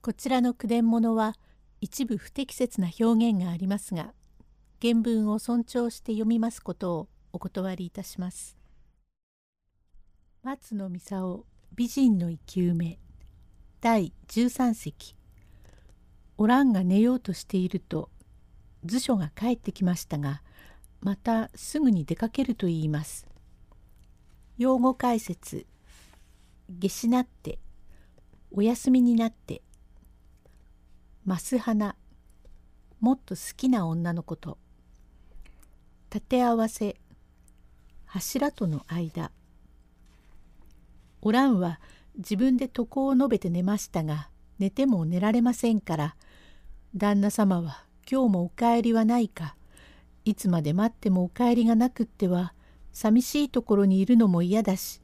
[0.00, 1.34] こちらの句伝物は
[1.80, 4.14] 一部不適切な表現がありますが
[4.80, 8.56] 原文を尊重して読みますことをお断りいたします。
[10.44, 11.22] 松野美沙
[11.74, 12.98] 美人の生き埋め
[13.80, 15.16] 第13席
[16.36, 18.08] おらんが寝ようとしていると
[18.84, 20.42] 図書が帰ってきましたが
[21.00, 23.26] またすぐに出かけると言います。
[24.58, 25.66] 用語解説
[26.68, 27.58] 夏至なって
[28.52, 29.62] お休みになって
[31.28, 31.94] ます花
[33.00, 34.56] もっと好きな女のこと。
[36.10, 36.96] 立て合わせ。
[38.06, 39.30] 柱との間。
[41.20, 41.80] おらんは
[42.16, 46.16] 自分で床を述べて寝ましたが寝ても寝られませんから。
[46.96, 49.54] 旦那様は今日もお帰りはないか。
[50.24, 52.54] いつまで待ってもお帰りがなくっては
[52.94, 55.02] 寂しいところにいるのも嫌だし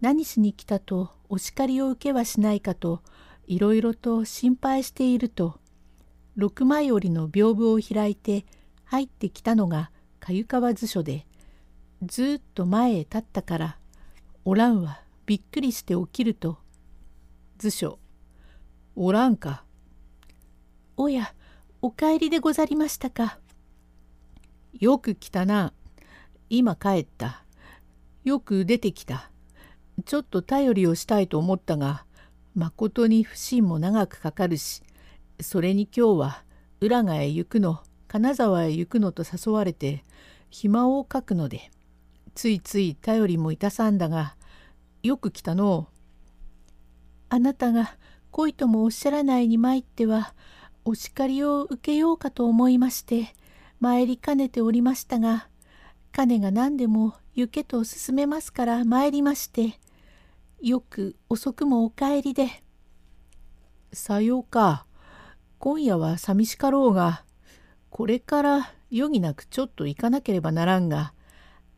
[0.00, 3.02] 何しに来たとお叱りを受けはしないかと
[3.46, 5.58] いろいろと心配していると
[6.36, 8.44] 六枚折りの屏風を開いて
[8.84, 11.26] 入ってきたのがか川図書で
[12.02, 13.78] ずっと前へ立ったから
[14.44, 16.58] おらんはびっくりして起きると
[17.58, 17.98] 図書。
[18.94, 19.64] おらんか。
[20.96, 21.32] おや
[21.80, 23.38] お帰りでござりましたか。
[24.78, 25.72] よく来たな。
[26.50, 27.42] 今帰った。
[28.24, 29.30] よく出てきた。
[30.04, 32.04] ちょっと頼りをしたいと思ったが
[32.56, 34.82] まことに不審も長くかかるし
[35.40, 36.42] それに今日は
[36.80, 40.04] 浦賀へ行くの金沢へ行くのと誘われて
[40.50, 41.70] 暇をかくので
[42.34, 44.36] ついつい頼りもいたさんだが
[45.02, 45.88] よく来たの。
[47.28, 47.96] あなたが
[48.30, 50.34] 恋ともおっしゃらないに参っては
[50.84, 53.34] お叱りを受けようかと思いまして
[53.80, 55.48] 参りかねておりましたが
[56.12, 59.78] 金が何でも行けと勧めますから参りまして
[60.62, 62.62] よく遅くもお帰りで。
[63.92, 64.86] さようか。
[65.58, 67.24] 今夜は寂しかろうが、
[67.90, 71.12] これから余儀なくちょっと行かなければならんが、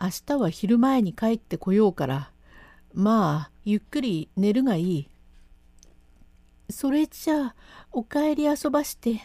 [0.00, 2.30] 明日は昼前に帰ってこようから、
[2.92, 5.08] まあ、ゆっくり寝るがいい。
[6.70, 7.54] それじゃあ、
[7.92, 9.20] お帰り遊ばして、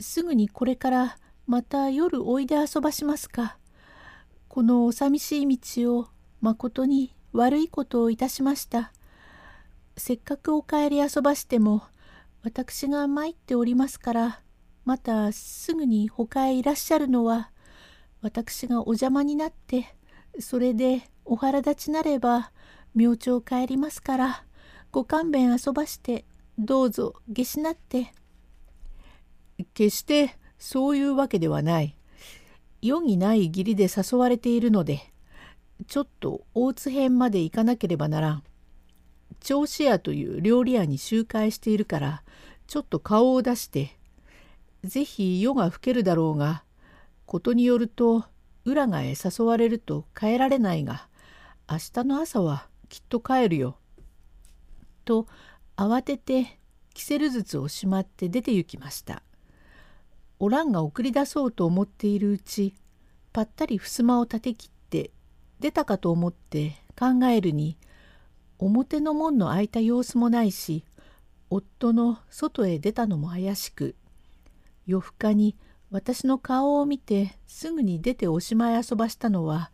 [0.00, 3.58] すぐにこれからまた夜おいで遊ばしますか。
[4.48, 6.08] このお寂しい道を
[6.40, 8.92] まことに悪いことをいたしました。
[9.98, 11.82] せっかくお帰り遊ばしても
[12.42, 14.40] 私が参っておりますから
[14.84, 17.50] またすぐに他へいらっしゃるのは
[18.22, 19.94] 私がお邪魔になって
[20.40, 22.52] それでお腹立ちなれば
[22.94, 24.44] 明朝帰りますから
[24.90, 26.24] ご勘弁遊ばして
[26.58, 28.12] どうぞ下しなって。
[29.74, 31.96] 決してそういうわけではない。
[32.82, 35.00] 余儀ない義理で誘われているので
[35.88, 38.42] ちょっと大津編まで行かなければならん。
[39.40, 42.22] 銚子屋という料理屋に集会しているから
[42.66, 43.96] ちょっと顔を出して
[44.84, 46.64] 是非夜が更けるだろうが
[47.26, 48.24] ことによると
[48.64, 51.08] 浦賀へ誘われると帰られないが
[51.70, 53.76] 明日の朝はきっと帰るよ。
[55.04, 55.26] と
[55.76, 56.58] 慌てて
[56.94, 59.22] キセル筒をしまって出て行きました。
[60.38, 62.74] おらんが送り出そうと思っているうち
[63.32, 65.10] ぱったり襖を立て切って
[65.60, 67.76] 出たかと思って考えるに
[68.58, 70.84] 表の門の開いた様子もないし
[71.50, 73.94] 夫の外へ出たのも怪しく
[74.86, 75.56] 夜更かに
[75.90, 79.70] 私の顔を見てすぐに出ておしまい遊ばしたのは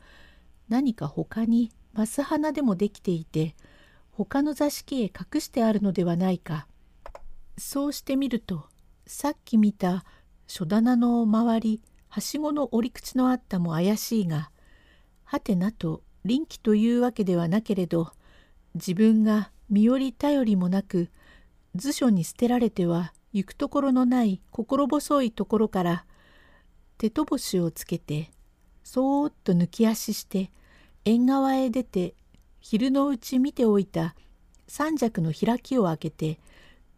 [0.69, 3.55] 何か他にマス花でもできていて
[4.13, 6.69] 他の座敷へ隠してあるのではないか。
[7.59, 8.65] そうしてみると
[9.07, 10.05] さっき見た
[10.47, 14.51] 書棚の周りはしごの折り口のあったも怪しいが
[15.25, 18.13] はてなと臨機というわけではなけれど
[18.75, 21.09] 自分が身寄り頼りもなく
[21.75, 26.05] 図書に捨てられては行くところのない心細いところから
[26.99, 28.31] 手とぼしをつけて
[28.83, 30.51] そーっと抜き足して
[31.05, 32.15] 縁側へ出て
[32.61, 34.15] 昼のうち見ておいた
[34.69, 36.39] 三尺の開きを開けて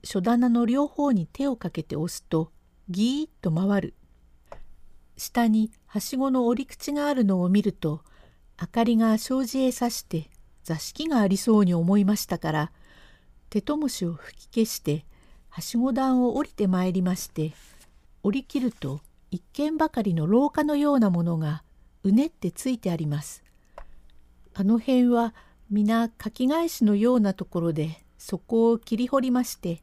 [0.04, 2.52] 書棚の両方に手をかけて押すと
[2.88, 3.94] ギーッと回る。
[5.16, 8.02] 下にはしごの折り口があるのを見ると
[8.60, 10.30] 明かりが障子へさして
[10.66, 12.72] 座敷がありそうに思いましたから
[13.50, 15.04] 手ともしを吹き消して
[15.48, 17.52] はしご段を降りてまいりまして
[18.24, 21.62] 降りきると一軒ばかりの廊下のようなものが
[22.02, 23.44] うねってついてあります。
[24.54, 25.34] あの辺は
[25.70, 29.82] 皆かき返しのようなところでそこを切り掘りまして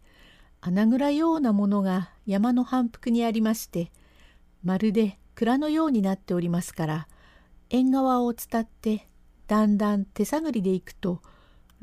[0.60, 3.90] 穴蔵ようなものが山の反復にありまして
[4.64, 7.08] まるで蔵のようになっておりますから
[7.70, 9.08] 縁側を伝って
[9.54, 11.22] だんだん手探りで行くと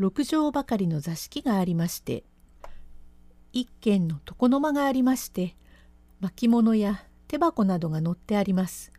[0.01, 2.25] 6畳ばかりの座敷がありまして
[3.53, 5.55] 一軒の床の間がありまして
[6.19, 8.93] 巻物や手箱などが載ってあります。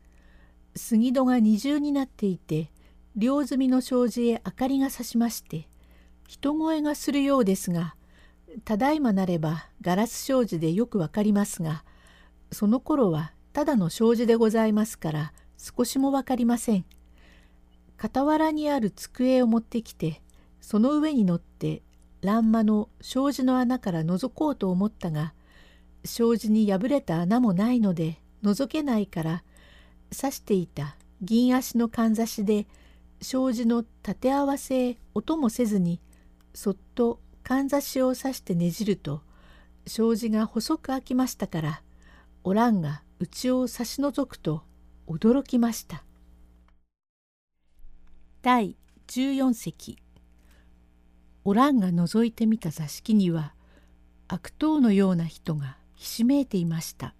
[0.73, 2.71] 杉戸が二重になっていて
[3.17, 5.67] 両積みの障子へ明かりがさしまして
[6.29, 7.95] 人声がするようですが
[8.63, 11.83] ただいまなればガラス障子でよくわかりますが
[12.53, 16.85] その頃はただの障子でございますから少しもわかりません。
[18.01, 20.23] 傍らにある机を持ってきて
[20.59, 21.83] その上に乗って
[22.21, 25.33] 欄間の障子の穴から覗こうと思ったが
[26.03, 29.43] 障子に破れた穴もないので覗けないから
[30.15, 32.65] 刺していた銀足のかんざしで
[33.21, 35.99] 障子の立て合わせへ音もせずに
[36.55, 39.21] そっとかんざしを刺してねじると
[39.85, 41.81] 障子が細く開きましたから
[42.43, 44.63] おらんが内を差し除くと
[45.07, 46.03] 驚きました。
[48.43, 49.99] 第14席。
[51.43, 53.53] おらんが覗いてみた座敷には
[54.27, 57.13] 悪党のような人がひしめいていました。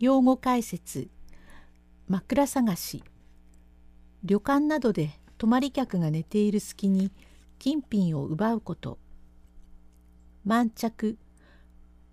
[0.00, 1.08] 用語解説。
[2.08, 3.04] 枕探し。
[4.24, 7.12] 旅館などで泊まり客が寝ている隙に
[7.60, 8.98] 金品を奪うこと。
[10.44, 11.16] 満着。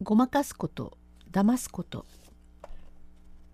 [0.03, 1.00] ごまかすこと。
[1.31, 2.06] 騙すこと。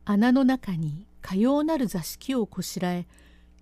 [0.04, 3.08] 穴の中にかようなる座敷をこしらえ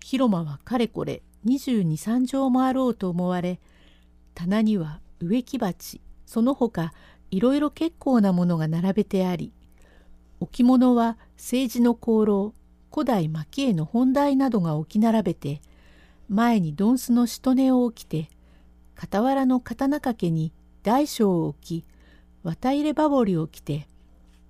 [0.02, 3.60] 広間はかれこれ22,3畳もあろうと思われ
[4.34, 6.92] 棚には植木鉢その他
[7.30, 9.52] いろいろ結構なものが並べてあり
[10.40, 12.54] 置物は政治の功労
[12.92, 15.60] 古代蒔絵の本題などが置き並べて
[16.28, 18.28] 前にドンスのしとねを置きて
[18.96, 20.52] 傍らの刀掛けに
[20.82, 21.84] 大小を置き
[22.42, 23.86] 綿入れ羽織を着て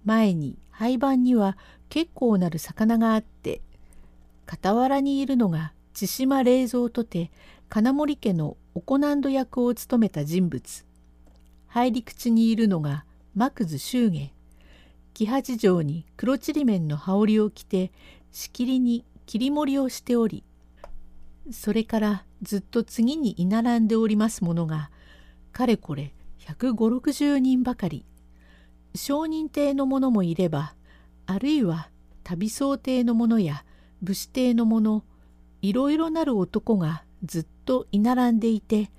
[0.04, 1.58] 前に廃盤には
[1.88, 3.60] 結構なる魚があって
[4.50, 7.30] 傍らにいるのが千島冷蔵とて
[7.68, 10.84] 金森家のおこなんど役を務めた人物。
[11.68, 13.04] 入り口にいるのが
[13.36, 14.32] 幕津祝言
[15.14, 17.92] 木八条に黒ちりめんの羽織を着て
[18.32, 20.42] しきりに切り盛りをしており
[21.52, 24.90] それからずっと次に居並んでおりますものが
[25.52, 28.04] かれこれ15060人ばかり。
[28.96, 30.74] 商人邸の者もいれば
[31.26, 31.88] あるいは
[32.24, 33.64] 旅僧邸の者や
[34.02, 35.04] 武士邸の者
[35.62, 38.90] いろいろなる男がずっと居並んでいて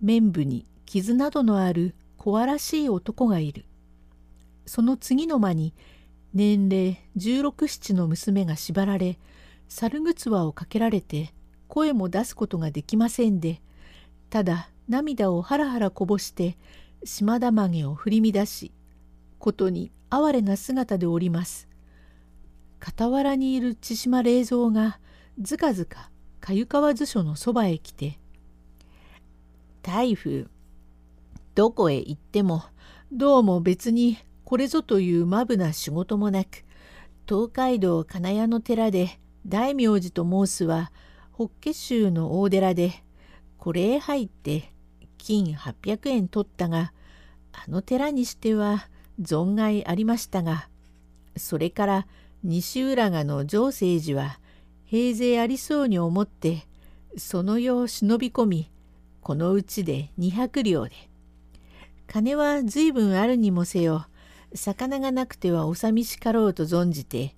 [0.00, 3.64] 面部に傷などのある小らしい男がいる。
[4.66, 5.74] その次の間に
[6.32, 9.18] 年齢16七の娘が縛られ
[9.68, 11.32] 猿ぐつわをかけられて
[11.66, 13.60] 声も出すことができませんで
[14.28, 16.56] ただ涙をハラハラこぼして
[17.02, 18.72] 島田曲げを振り乱し
[19.38, 21.69] ことに哀れな姿でおります。
[22.80, 24.98] 傍らにいる千島冷蔵が
[25.40, 26.10] ずかずか
[26.40, 28.18] か川図書のそばへ来て
[29.82, 30.46] 「台風
[31.54, 32.64] どこへ行っても
[33.12, 36.64] どうも別にこれぞというまぶな仕事もなく
[37.28, 40.90] 東海道金谷の寺で大明寺と申すは
[41.32, 42.92] 法華宗の大寺で
[43.58, 44.72] これへ入って
[45.18, 46.92] 金800円取ったが
[47.52, 48.88] あの寺にしては
[49.20, 50.68] 存外ありましたが
[51.36, 52.06] それから
[52.42, 54.38] 西浦賀の上聖寺は
[54.84, 56.66] 平勢ありそうに思って
[57.16, 58.70] その世を忍び込み
[59.20, 61.10] このうちで200両で。
[62.10, 64.06] 金は随分あるにもせよ
[64.52, 67.36] 魚がなくてはお寂しかろうと存じて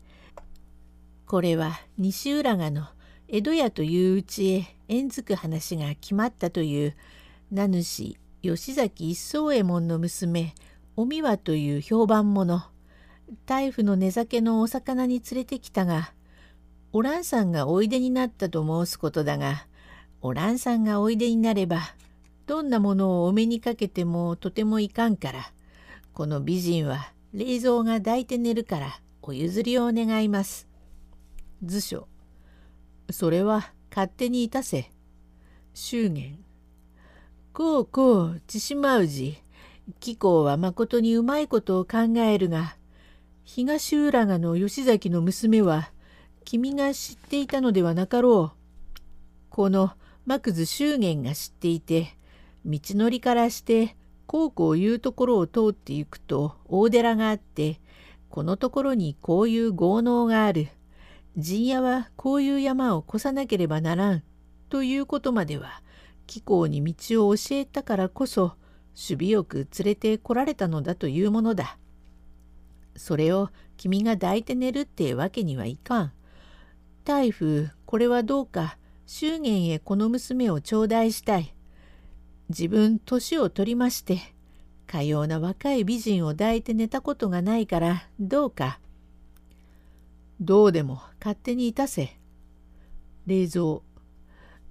[1.26, 2.87] これは西浦賀の
[3.28, 6.97] 江戸屋といううちへ縁づく話が決まったという
[7.50, 10.54] 名主吉崎一宗右衛門の娘
[10.97, 12.72] おみわという評判者。
[13.47, 16.12] 大夫の寝酒のお魚に連れてきたが
[16.93, 19.67] おらんさんがおいでになったと申すことだが
[20.21, 21.81] おらんさんがおいでになれば
[22.47, 25.52] どんなものをお目にかけてもとてもいかんから
[26.12, 30.69] この美人は冷蔵が抱いて寝るからお譲りを願います。
[31.64, 32.09] 図書。
[33.11, 34.91] それは勝手にいたせ。
[35.75, 36.38] 祝言。
[37.52, 39.38] こうこう千島氏。
[40.00, 42.76] 貴公はまことにうまいことを考えるが、
[43.54, 45.90] 東浦賀の吉崎の娘は
[46.42, 49.00] 君が知っていたのではなかろう。
[49.50, 49.92] この
[50.25, 52.16] 幕津祝言が知っていて、
[52.64, 53.94] 道のりからして
[54.26, 57.78] こうこういうところを通って行くと大寺があって
[58.30, 60.68] このところにこういう豪農がある
[61.37, 64.23] 陣屋はこういう山を越さなければならん
[64.71, 65.82] ということまでは
[66.26, 68.54] 貴公に道を教えたからこそ
[68.94, 71.76] 守備よく連れてこられたのだというものだ。
[72.96, 76.12] それを君が抱いて寝るってわけにはいかん。
[77.04, 81.54] 大夫これはどうか祝言へこの娘を頂戴したい。
[82.49, 84.20] 自分年を取りまして
[84.87, 88.78] かような若い美人を抱いて寝たことがないからどうか。
[90.40, 92.18] どうでも勝手にいたせ。
[93.26, 93.80] 冷蔵。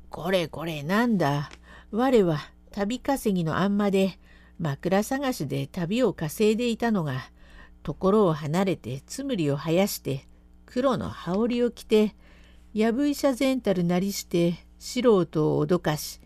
[0.09, 1.49] これこれなんだ。
[1.91, 2.39] 我は
[2.71, 4.19] 旅稼ぎのあんまで
[4.59, 7.21] 枕探しで旅を稼いでいたのが
[7.83, 10.27] ところを離れてつむりを生やして
[10.65, 12.15] 黒の羽織を着て
[12.73, 16.21] やぶ医者全たるなりして素人を脅かし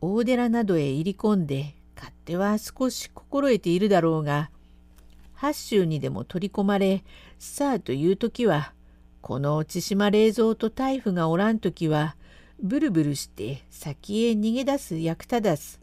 [0.00, 4.50] 大寺などへ入り込んで勝手は少し心得ているだろうが
[5.34, 7.04] 八州にでも取り込まれ
[7.38, 8.72] さあという時は
[9.20, 12.16] この千島冷蔵と大夫がおらん時は
[12.60, 15.80] ブルブルして先へ逃げ出す役立たず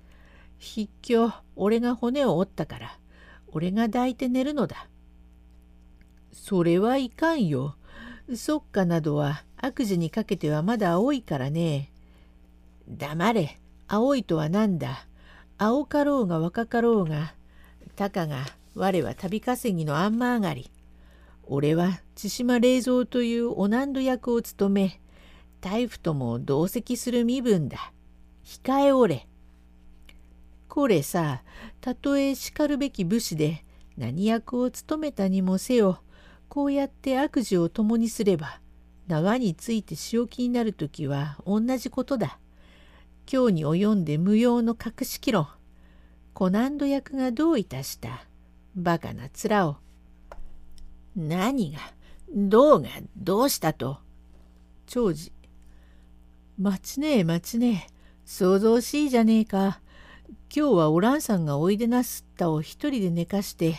[0.59, 2.97] 筆居俺が骨を折ったから
[3.51, 4.88] 俺が抱いて寝るのだ。
[6.31, 7.75] それはいかんよ。
[8.35, 11.91] そっかなどは悪事にかけてはまだ青いからね。
[12.87, 13.59] 黙れ。
[13.87, 15.07] 青いとは何だ？
[15.57, 17.33] 青かろうが若かろうが。
[17.95, 18.45] たかが
[18.75, 20.71] 我は旅稼ぎのあんま上がり。
[21.43, 25.01] 俺は千島冷蔵というお難度役を務め、
[25.59, 27.91] 大夫とも同席する身分だ。
[28.45, 29.27] 控えおれ。
[30.67, 31.41] これさ、
[31.81, 33.65] たとえしかるべき武士で
[33.97, 35.99] 何役を務めたにもせよ、
[36.49, 38.59] こうやって悪事を共にすれば
[39.07, 42.37] 縄について仕置きになる時は同じことだ。
[43.31, 45.47] 今日に及んで無用の隠し議論。
[46.33, 48.25] コナンド役がどういたした
[48.75, 49.77] バカな面を。
[51.15, 51.79] 何が
[52.31, 53.97] どうがどうしたと。
[54.85, 55.31] 長次。
[56.59, 57.93] 待ちねえ待ちねえ。
[58.25, 59.81] 想像しいじゃねえか。
[60.55, 63.75] 今日はおらんさんがおいでなすったを一人で寝かして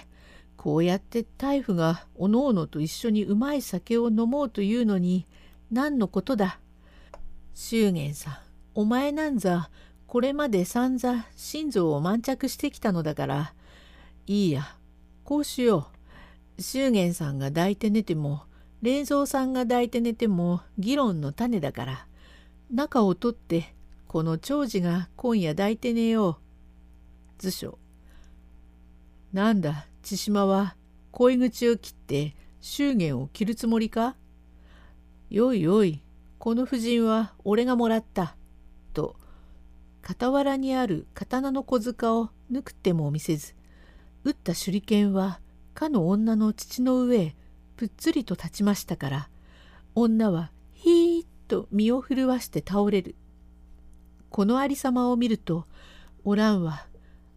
[0.63, 5.25] こうやって大夫がおのおのと一緒にうまい酒を飲もうというのに
[5.73, 6.59] 何のことだ？
[7.55, 8.35] 祝言さん、
[8.75, 9.71] お前なんざ
[10.07, 13.55] これまで散々心臓を満着してきたのだから、
[14.27, 14.77] いいや、
[15.25, 15.89] こうしよ
[16.59, 16.63] う。
[16.63, 18.43] 祝言さんが抱いて寝ても、
[18.83, 22.07] 冷蔵さんが抱いて寝ても議論の種だから、
[22.71, 23.73] 中を取って
[24.09, 26.37] この長寿が今夜抱いて寝よう。
[27.39, 27.79] 図書。
[29.33, 30.77] なんだ、千島は
[31.11, 34.17] 恋口を切って祝言を切るつもりか?
[35.31, 36.03] よいよい、
[36.39, 38.37] この婦人は俺がもらった。
[38.93, 39.17] と、
[40.03, 43.55] 傍らにある刀の小塚を抜くっても見せず、
[44.25, 45.41] 撃った手裏剣は
[45.75, 47.37] かの女の父の上へ
[47.77, 49.29] ぷっつりと立ちましたから、
[49.95, 53.15] 女はヒーッと身を震わして倒れる。
[54.29, 55.67] このありさまを見ると、
[56.25, 56.87] おらんは、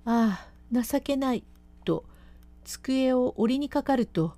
[0.05, 1.43] ああ、情けない、
[2.63, 4.33] 机を折りにかかると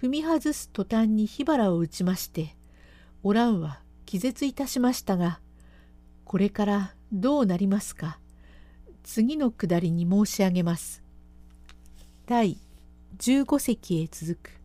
[0.00, 2.56] 踏み外す途端に火花を打ちまして
[3.22, 5.40] おらんは気絶いたしましたが
[6.24, 8.18] これからどうなりますか？
[9.02, 11.02] 次のくだりに申し上げます。
[12.26, 12.58] 第
[13.18, 14.59] 15席へ続く